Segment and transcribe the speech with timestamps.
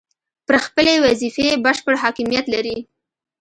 [0.47, 2.77] پر خپلې وظیفې بشپړ حاکمیت لري.